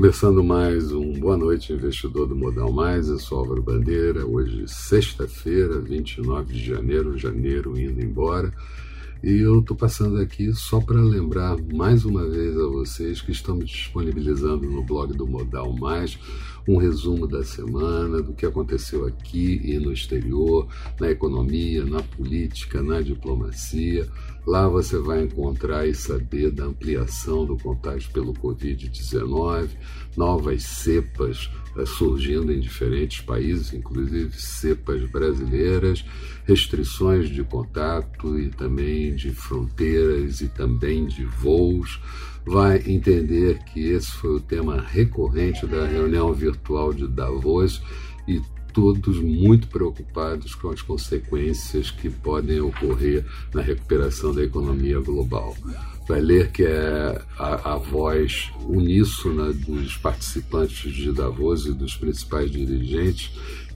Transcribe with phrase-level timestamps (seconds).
[0.00, 5.78] Começando mais um Boa Noite Investidor do Modal Mais, eu sou Álvaro Bandeira, hoje sexta-feira,
[5.78, 8.50] 29 de janeiro, janeiro indo embora.
[9.22, 13.68] E eu estou passando aqui só para lembrar mais uma vez a vocês que estamos
[13.68, 16.18] disponibilizando no blog do Modal Mais
[16.66, 20.66] um resumo da semana, do que aconteceu aqui e no exterior,
[20.98, 24.08] na economia, na política, na diplomacia.
[24.46, 29.68] Lá você vai encontrar e saber da ampliação do contágio pelo Covid-19,
[30.16, 36.04] novas cepas eh, surgindo em diferentes países, inclusive cepas brasileiras,
[36.44, 42.00] restrições de contato e também de fronteiras e também de voos
[42.44, 47.82] vai entender que esse foi o tema recorrente da reunião virtual de Davos
[48.26, 48.40] e
[48.72, 55.56] todos muito preocupados com as consequências que podem ocorrer na recuperação da economia global.
[56.08, 62.50] Vai ler que é a, a voz uníssona dos participantes de Davos e dos principais
[62.50, 63.32] dirigentes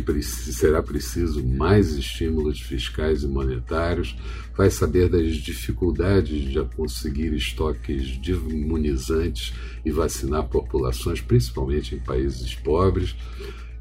[0.00, 4.16] que será preciso mais estímulos fiscais e monetários,
[4.56, 12.54] vai saber das dificuldades de conseguir estoques de imunizantes e vacinar populações, principalmente em países
[12.54, 13.14] pobres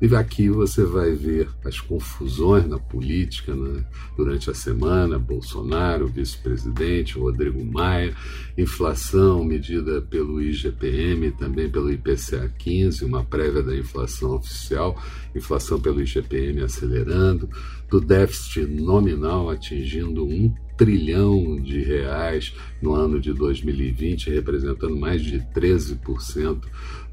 [0.02, 3.84] e aqui você vai ver as confusões na política né?
[4.18, 8.14] durante a semana: Bolsonaro, vice-presidente, Rodrigo Maia,
[8.58, 15.02] inflação medida pelo IGPM, também pelo IPCA 15, uma prévia da inflação oficial,
[15.36, 17.50] inflação pelo IGPM acelerando,
[17.90, 25.40] do déficit nominal atingindo um trilhão de reais no ano de 2020, representando mais de
[25.56, 26.60] 13%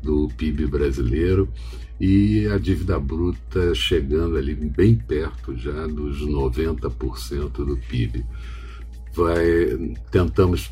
[0.03, 1.49] do PIB brasileiro
[2.01, 8.25] e a dívida bruta chegando ali bem perto já dos 90% do PIB.
[9.15, 10.71] Vai, tentamos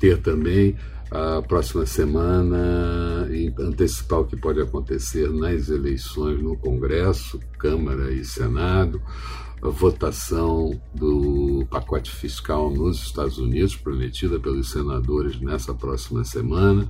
[0.00, 0.74] ter também
[1.10, 8.24] a próxima semana e antecipar o que pode acontecer nas eleições no Congresso, Câmara e
[8.24, 9.00] Senado,
[9.62, 16.88] a votação do pacote fiscal nos Estados Unidos, prometida pelos senadores nessa próxima semana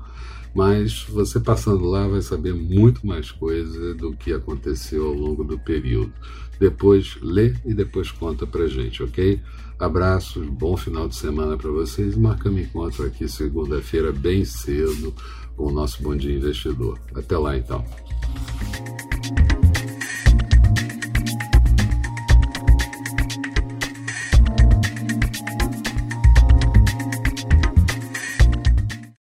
[0.54, 5.58] mas você passando lá vai saber muito mais coisa do que aconteceu ao longo do
[5.58, 6.12] período.
[6.58, 9.40] Depois lê e depois conta pra gente, ok?
[9.78, 15.14] Abraços, bom final de semana para vocês marcamos encontro aqui segunda-feira bem cedo
[15.56, 16.98] com o nosso Bom Dia Investidor.
[17.14, 17.84] Até lá então.